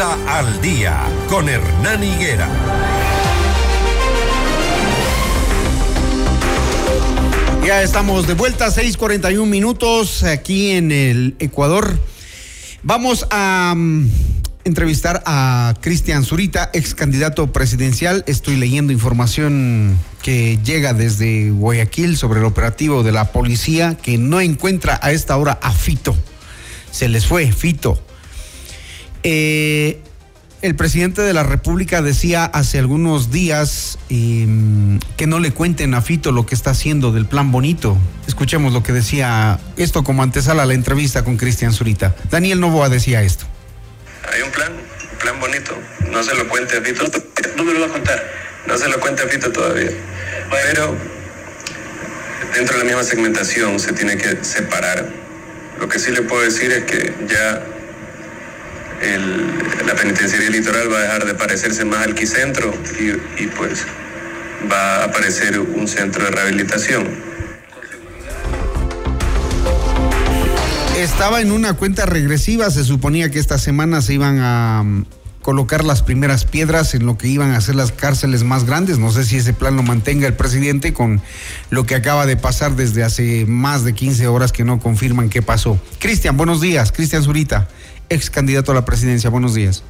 [0.00, 2.48] Al día con Hernán Higuera.
[7.66, 11.98] Ya estamos de vuelta, 6:41 minutos aquí en el Ecuador.
[12.82, 14.08] Vamos a mm,
[14.64, 18.24] entrevistar a Cristian Zurita, ex candidato presidencial.
[18.26, 24.40] Estoy leyendo información que llega desde Guayaquil sobre el operativo de la policía que no
[24.40, 26.16] encuentra a esta hora a Fito.
[26.90, 28.02] Se les fue, Fito.
[29.22, 30.00] Eh,
[30.62, 36.02] el presidente de la República decía hace algunos días em, que no le cuenten a
[36.02, 37.96] Fito lo que está haciendo del plan bonito.
[38.26, 42.14] Escuchemos lo que decía esto como antesala a la entrevista con Cristian Zurita.
[42.30, 43.46] Daniel Novoa decía esto.
[44.30, 45.72] Hay un plan, un plan bonito.
[46.10, 47.04] No se lo cuente a Fito.
[47.56, 48.22] No me lo va a contar.
[48.66, 49.92] No se lo cuente a Fito todavía.
[50.50, 50.94] Pero
[52.54, 55.08] dentro de la misma segmentación se tiene que separar.
[55.78, 57.64] Lo que sí le puedo decir es que ya
[59.86, 63.84] la penitenciaría litoral va a dejar de parecerse más al quicentro y, y pues
[64.70, 67.08] va a aparecer un centro de rehabilitación.
[70.98, 74.84] Estaba en una cuenta regresiva, se suponía que esta semana se iban a
[75.42, 78.98] colocar las primeras piedras en lo que iban a ser las cárceles más grandes.
[78.98, 81.20] No sé si ese plan lo mantenga el presidente con
[81.70, 85.42] lo que acaba de pasar desde hace más de 15 horas que no confirman qué
[85.42, 85.80] pasó.
[85.98, 86.92] Cristian, buenos días.
[86.92, 87.68] Cristian Zurita,
[88.08, 89.30] ex candidato a la presidencia.
[89.30, 89.82] Buenos días.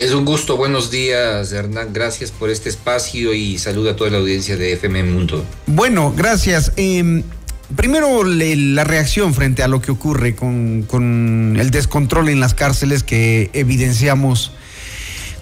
[0.00, 4.18] Es un gusto, buenos días Hernán, gracias por este espacio y saludo a toda la
[4.18, 5.44] audiencia de FM Mundo.
[5.66, 6.72] Bueno, gracias.
[6.76, 7.22] Eh,
[7.76, 12.54] primero le, la reacción frente a lo que ocurre con, con, el descontrol en las
[12.54, 14.52] cárceles que evidenciamos.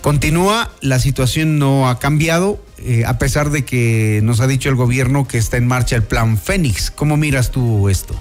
[0.03, 4.75] Continúa, la situación no ha cambiado, eh, a pesar de que nos ha dicho el
[4.75, 6.91] gobierno que está en marcha el plan Fénix.
[6.91, 8.21] ¿Cómo miras tú esto?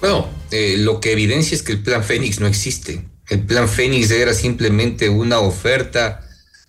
[0.00, 3.04] Bueno, eh, lo que evidencia es que el plan Fénix no existe.
[3.28, 6.20] El plan Fénix era simplemente una oferta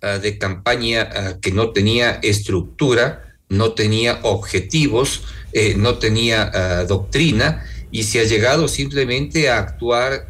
[0.02, 5.22] uh, de campaña uh, que no tenía estructura, no tenía objetivos,
[5.52, 6.50] eh, no tenía
[6.82, 10.26] uh, doctrina y se ha llegado simplemente a actuar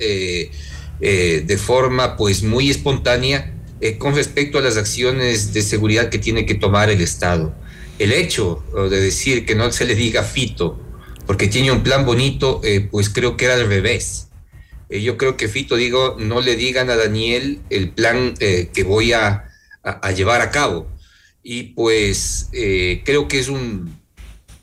[1.01, 3.54] de forma pues muy espontánea
[3.99, 7.55] con respecto a las acciones de seguridad que tiene que tomar el Estado.
[7.99, 10.81] El hecho de decir que no se le diga Fito
[11.27, 14.25] porque tiene un plan bonito, pues creo que era al revés
[14.89, 18.85] eh, yo creo que Fito, digo, no le digan a Daniel el plan eh, que
[18.85, 19.49] voy a,
[19.83, 20.89] a, llevar a cabo.
[21.43, 23.99] Y pues eh, creo que es un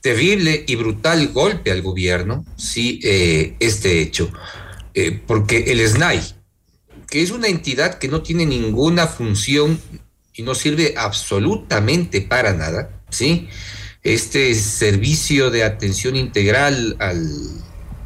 [0.01, 4.31] terrible y brutal golpe al gobierno, sí, eh, este hecho.
[5.27, 6.21] porque el SNAI,
[7.11, 9.79] que es una entidad que no tiene ninguna función
[10.33, 13.49] y no sirve absolutamente para nada, ¿sí?
[14.01, 17.27] Este servicio de atención integral al,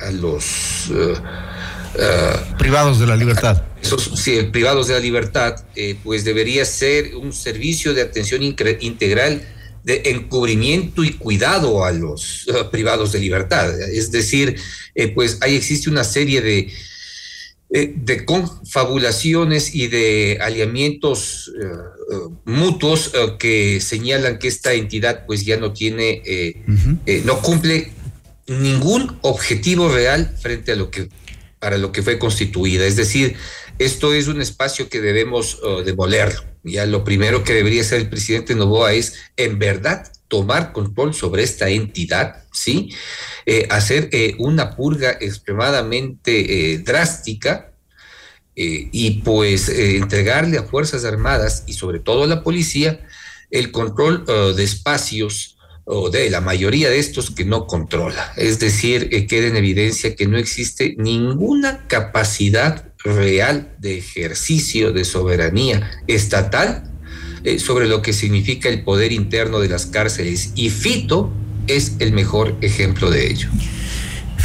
[0.01, 0.89] a los...
[0.89, 1.13] Uh,
[1.95, 3.63] Uh, privados de la libertad.
[3.81, 9.47] Esos, sí, privados de la libertad, eh, pues debería ser un servicio de atención integral
[9.81, 13.79] de encubrimiento y cuidado a los uh, privados de libertad.
[13.79, 14.57] Es decir,
[14.93, 16.69] eh, pues ahí existe una serie de,
[17.75, 25.57] eh, de confabulaciones y de aliamientos uh, mutuos que señalan que esta entidad pues ya
[25.57, 27.23] no tiene, -huh.
[27.25, 27.91] no cumple
[28.47, 31.09] ningún objetivo real frente a lo que
[31.59, 32.85] para lo que fue constituida.
[32.85, 33.35] Es decir,
[33.79, 36.31] esto es un espacio que debemos uh, demoler.
[36.63, 41.43] Ya lo primero que debería hacer el presidente Novoa es, en verdad, tomar control sobre
[41.43, 42.89] esta entidad, ¿sí?
[43.45, 47.71] Eh, hacer eh, una purga extremadamente eh, drástica
[48.57, 53.05] y pues entregarle a Fuerzas Armadas y sobre todo a la policía
[53.51, 58.31] el control de espacios o de la mayoría de estos que no controla.
[58.37, 65.91] Es decir, queda en evidencia que no existe ninguna capacidad real de ejercicio de soberanía
[66.07, 66.94] estatal
[67.45, 70.51] eh, sobre lo que significa el poder interno de las cárceles.
[70.55, 71.31] Y Fito
[71.67, 73.49] es el mejor ejemplo de ello.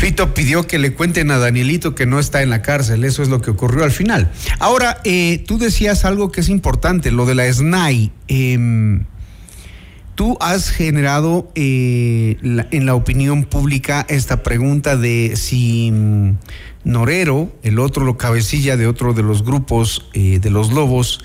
[0.01, 3.29] Fito pidió que le cuenten a Danielito que no está en la cárcel, eso es
[3.29, 4.33] lo que ocurrió al final.
[4.59, 8.11] Ahora, eh, tú decías algo que es importante, lo de la SNAI.
[8.29, 9.01] Eh,
[10.15, 16.37] Tú has generado eh, en la opinión pública esta pregunta de si mm,
[16.85, 21.21] Norero, el otro cabecilla de otro de los grupos de los lobos,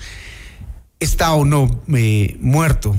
[1.00, 2.96] está o no eh, muerto.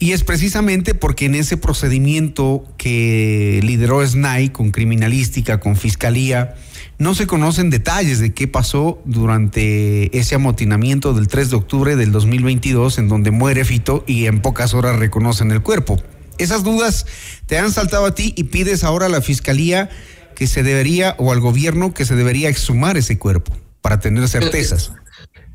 [0.00, 6.54] Y es precisamente porque en ese procedimiento que lideró SNAI con criminalística, con fiscalía,
[6.98, 12.12] no se conocen detalles de qué pasó durante ese amotinamiento del 3 de octubre del
[12.12, 16.00] 2022 en donde muere Fito y en pocas horas reconocen el cuerpo.
[16.38, 17.06] Esas dudas
[17.46, 19.90] te han saltado a ti y pides ahora a la fiscalía
[20.36, 24.92] que se debería o al gobierno que se debería exhumar ese cuerpo para tener certezas.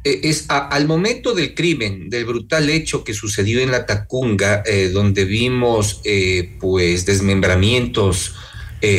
[0.04, 4.90] Eh, es al momento del crimen, del brutal hecho que sucedió en la Tacunga, eh,
[4.90, 8.36] donde vimos eh, pues desmembramientos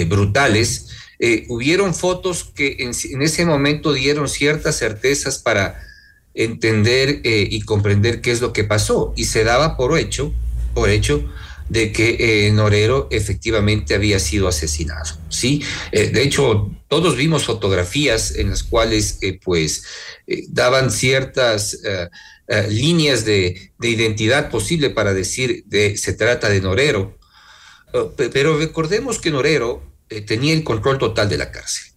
[0.08, 0.88] brutales,
[1.48, 5.78] hubieron fotos que en, ese momento dieron ciertas certezas para
[6.32, 9.12] entender y comprender qué es lo que pasó.
[9.14, 10.32] Y se daba por hecho,
[10.72, 11.22] por hecho
[11.68, 15.62] de que Norero efectivamente había sido asesinado, ¿sí?
[15.92, 19.84] de hecho, todos vimos fotografías en las cuales, pues,
[20.28, 22.08] eh, daban ciertas eh,
[22.46, 27.18] eh, líneas de, identidad posible para decir de, se trata de Norero.
[28.16, 29.82] pero recordemos que Norero
[30.26, 31.92] tenía el control total de la cárcel.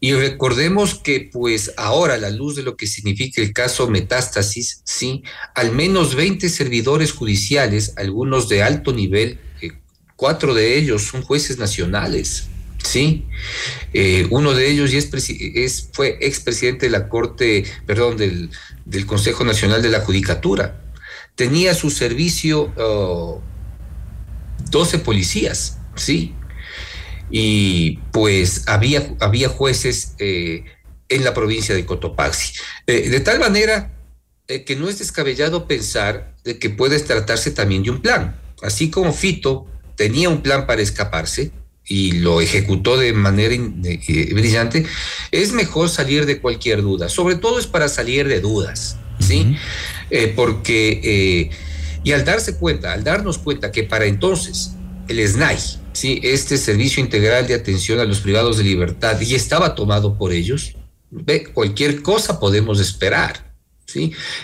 [0.00, 4.80] Y recordemos que, pues, ahora, a la luz de lo que significa el caso Metástasis,
[4.84, 5.22] sí,
[5.54, 9.38] al menos 20 servidores judiciales, algunos de alto nivel,
[10.16, 12.48] cuatro de ellos son jueces nacionales,
[12.84, 13.24] Sí,
[13.94, 18.50] eh, uno de ellos es, es, fue expresidente de la Corte, perdón, del,
[19.06, 20.82] Consejo Nacional de la Judicatura.
[21.34, 22.72] Tenía a su servicio
[24.70, 26.34] 12 policías, sí.
[27.30, 30.64] Y pues había, había jueces eh,
[31.08, 32.52] en la provincia de Cotopaxi.
[32.86, 33.92] Eh, de tal manera
[34.46, 38.38] que no es descabellado pensar de que puede tratarse también de un plan.
[38.62, 39.66] Así como Fito
[39.96, 41.52] tenía un plan para escaparse,
[41.86, 44.86] y lo ejecutó de manera eh, brillante,
[45.30, 47.08] es mejor salir de cualquier duda.
[47.08, 49.56] Sobre todo es para salir de dudas, ¿sí?
[50.10, 51.50] Eh, porque, eh,
[52.02, 54.72] y al darse cuenta, al darnos cuenta que para entonces
[55.08, 55.58] el SNAI,
[55.92, 56.20] ¿sí?
[56.22, 60.76] Este Servicio Integral de Atención a los Privados de Libertad, y estaba tomado por ellos,
[61.10, 63.53] ve, cualquier cosa podemos esperar.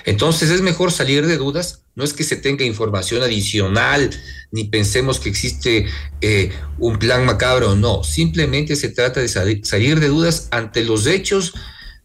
[0.04, 4.10] Entonces es mejor salir de dudas, no es que se tenga información adicional,
[4.52, 5.86] ni pensemos que existe
[6.20, 11.52] eh, un plan macabro, no, simplemente se trata de salir de dudas ante los hechos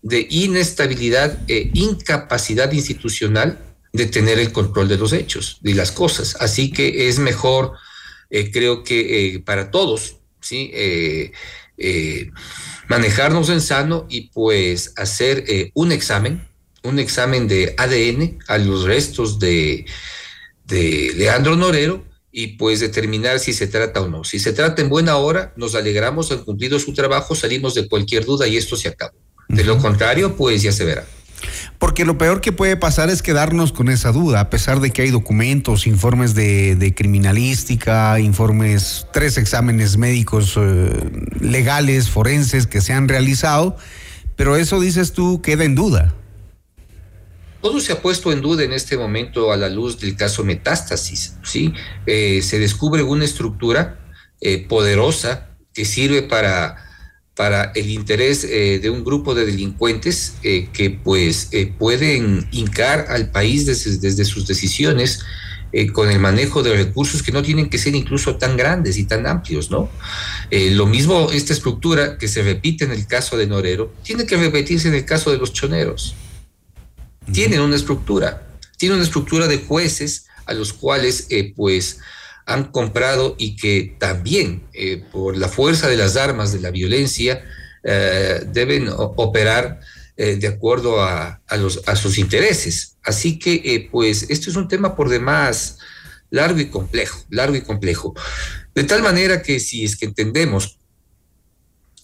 [0.02, 3.60] de inestabilidad e incapacidad institucional
[3.94, 6.36] de tener el control de los hechos, de las cosas.
[6.40, 7.74] Así que es mejor,
[8.30, 10.72] eh, creo que eh, para todos, ¿sí?
[12.88, 16.48] manejarnos en sano y pues hacer un examen,
[16.86, 19.86] un examen de ADN a los restos de,
[20.66, 24.24] de Leandro Norero y pues determinar si se trata o no.
[24.24, 28.26] Si se trata en buena hora, nos alegramos, han cumplido su trabajo, salimos de cualquier
[28.26, 29.16] duda y esto se acabó.
[29.48, 31.06] De lo contrario, pues ya se verá.
[31.80, 35.04] Porque lo peor que puede pasar es quedarnos con esa duda, a pesar de que
[35.04, 40.90] hay documentos, informes de, criminalística, informes, tres exámenes médicos eh,
[41.40, 43.78] legales, forenses que se han realizado,
[44.36, 46.16] pero eso dices tú queda en duda.
[47.66, 51.38] Todo se ha puesto en duda en este momento a la luz del caso Metástasis,
[51.42, 51.74] ¿sí?
[52.06, 54.06] Eh, se descubre una estructura
[54.40, 56.76] eh, poderosa que sirve para,
[57.34, 63.66] para el interés eh, de un grupo de delincuentes que pues pueden hincar al país
[63.66, 65.22] desde, desde sus decisiones
[65.92, 69.26] con el manejo de recursos que no tienen que ser incluso tan grandes y tan
[69.26, 69.90] amplios, ¿no?
[70.52, 74.88] lo mismo esta estructura que se repite en el caso de Norero, tiene que repetirse
[74.88, 76.16] en el caso de los choneros
[77.32, 82.00] tienen una estructura, tienen una estructura de jueces a los cuales eh, pues
[82.46, 87.44] han comprado y que también eh, por la fuerza de las armas de la violencia
[87.84, 89.80] eh, deben operar
[90.18, 92.96] de acuerdo a, a sus intereses.
[93.04, 95.78] Así que pues esto es un tema por demás
[96.30, 98.14] largo y complejo, largo y complejo.
[98.74, 100.78] De tal manera que si es que entendemos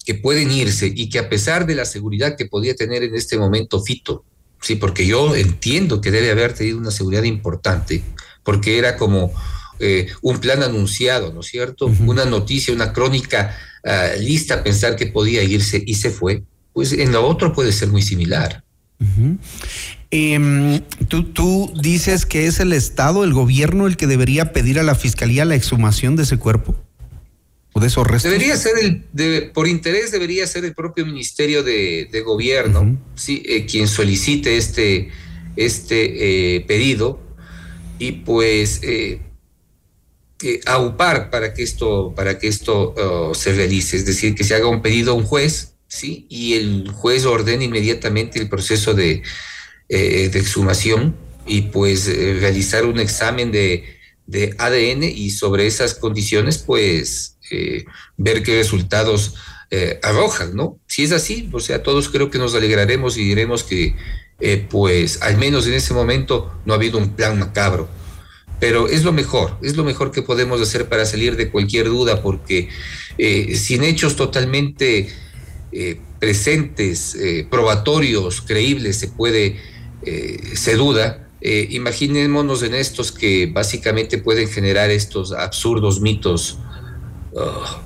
[0.05, 3.37] que pueden irse y que a pesar de la seguridad que podía tener en este
[3.37, 4.25] momento Fito,
[4.61, 8.03] Sí, porque yo entiendo que debe haber tenido una seguridad importante,
[8.43, 9.33] porque era como
[9.79, 11.91] eh, un plan anunciado, ¿no es cierto?
[12.05, 16.43] Una noticia, una crónica ah, lista a pensar que podía irse y se fue.
[16.73, 18.63] Pues en lo otro puede ser muy similar.
[20.11, 24.83] Em, ¿tú, tú dices que es el Estado, el gobierno, el que debería pedir a
[24.83, 26.75] la Fiscalía la exhumación de ese cuerpo
[27.79, 28.31] de esos restos?
[28.31, 33.87] Debería ser el, por interés debería ser el propio Ministerio de, Gobierno, sí, eh, quien
[33.87, 35.09] solicite este,
[35.55, 37.19] este eh, pedido
[37.97, 39.21] y pues eh,
[40.65, 44.67] aupar para que esto, para que esto oh, se realice, es decir, que se haga
[44.67, 49.21] un pedido a un juez, sí, y el juez ordene inmediatamente el proceso de,
[49.87, 53.83] de exhumación y pues realizar un examen de,
[54.25, 57.85] de ADN y sobre esas condiciones, pues eh,
[58.17, 59.35] ver qué resultados
[59.69, 60.79] eh, arrojan, ¿no?
[60.87, 63.95] Si es así, o sea, todos creo que nos alegraremos y diremos que,
[64.39, 67.89] eh, pues, al menos en ese momento no ha habido un plan macabro.
[68.59, 72.21] Pero es lo mejor, es lo mejor que podemos hacer para salir de cualquier duda,
[72.21, 72.69] porque
[73.55, 75.09] sin hechos totalmente
[76.19, 77.17] presentes,
[77.49, 79.59] probatorios, creíbles, se puede,
[80.53, 86.59] se duda, imaginémonos en estos que básicamente pueden generar estos absurdos mitos.
[87.33, 87.79] Oh,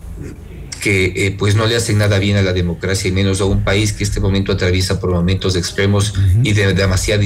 [0.85, 3.63] que eh, pues no le hacen nada bien a la democracia y menos a un
[3.63, 7.23] país que este momento atraviesa por momentos extremos y de demasiada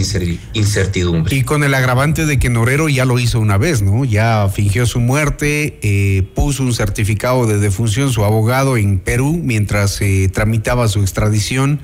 [0.53, 1.35] incertidumbre.
[1.35, 4.05] Y con el agravante de que Norero ya lo hizo una vez, ¿no?
[4.05, 9.99] Ya fingió su muerte, eh, puso un certificado de defunción su abogado en Perú mientras
[9.99, 11.81] eh, tramitaba su extradición.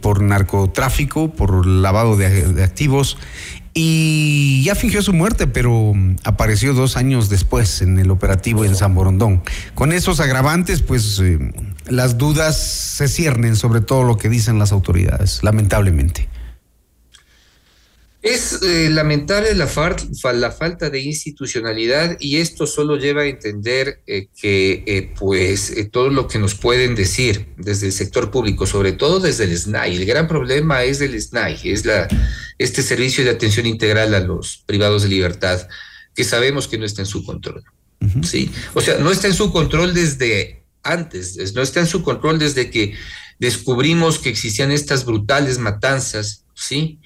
[0.00, 3.16] por narcotráfico, por lavado de activos
[3.74, 8.76] y ya fingió su muerte, pero mm, apareció dos años después en el operativo en
[8.76, 9.42] San Borondón.
[9.74, 11.52] Con esos agravantes, pues eh,
[11.88, 16.28] las dudas se ciernen sobre todo lo que dicen las autoridades, lamentablemente.
[18.22, 25.12] Es eh, lamentable la, falta de institucionalidad y esto solo lleva a entender eh, que
[25.18, 29.58] pues todo lo que nos pueden decir desde el sector público, sobre todo desde el
[29.58, 32.08] SNAI, el gran problema es del SNAI, es la,
[32.58, 35.66] este servicio de atención integral a los privados de libertad,
[36.14, 37.62] que sabemos que no está en su control.
[38.22, 38.50] ¿sí?
[38.74, 42.70] O sea, no está en su control desde antes, no está en su control desde
[42.70, 42.94] que
[43.38, 47.00] descubrimos que existían estas brutales matanzas, ¿sí?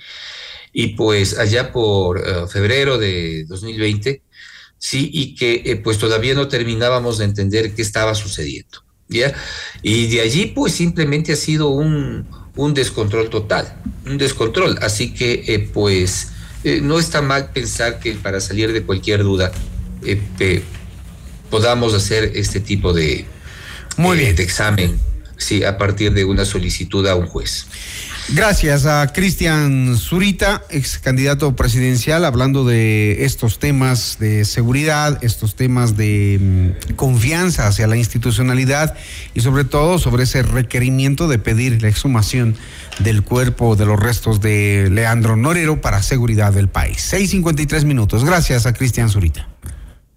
[0.73, 4.23] y pues allá por eh, febrero de 2020,
[4.79, 9.35] sí, y que eh, pues todavía no terminábamos de entender qué estaba sucediendo, ¿ya?
[9.83, 12.29] Y de allí pues simplemente ha sido un,
[12.59, 13.73] un descontrol total,
[14.05, 16.33] un descontrol, así que eh, pues
[16.83, 19.53] no está mal pensar que para salir de cualquier duda
[21.51, 23.25] podamos hacer este tipo de,
[23.97, 24.35] Muy bien.
[24.35, 24.99] de examen,
[25.37, 27.67] sí, a partir de una solicitud a un juez.
[28.31, 35.97] Gracias a Cristian Zurita, ex candidato presidencial, hablando de estos temas de seguridad, estos temas
[35.97, 38.95] de mm, confianza hacia la institucionalidad
[39.33, 42.55] y sobre todo sobre ese requerimiento de pedir la exhumación
[42.99, 47.11] del cuerpo de los restos de Leandro Norero para seguridad del país.
[47.11, 48.25] 6.53 minutos.
[48.25, 49.49] Gracias a Cristian Zurita.